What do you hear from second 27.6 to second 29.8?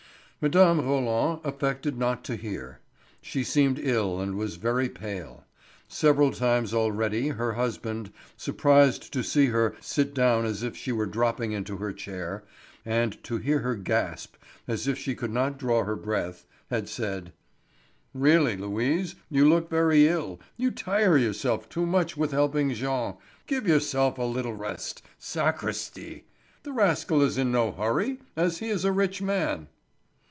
hurry, as he is a rich man."